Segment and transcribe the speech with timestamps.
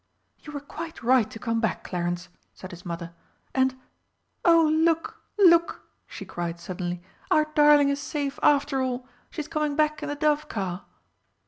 [0.39, 3.13] "You were quite right to come back, Clarence," said his Mother,
[3.53, 3.79] "And
[4.43, 9.07] oh, look, look!" she cried suddenly, "our darling is safe after all!
[9.29, 10.85] She's coming back in the dove car!"